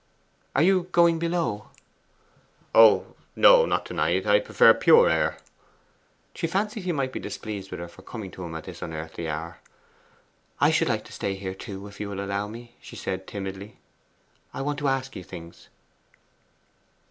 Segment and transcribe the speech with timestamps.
[0.55, 1.69] 'Are you going below?'
[2.73, 4.25] 'Oh no; not to night.
[4.25, 5.37] I prefer pure air.'
[6.33, 9.29] She fancied he might be displeased with her for coming to him at this unearthly
[9.29, 9.59] hour.
[10.59, 13.77] 'I should like to stay here too, if you will allow me,' she said timidly.
[14.55, 15.69] 'I want to ask you things.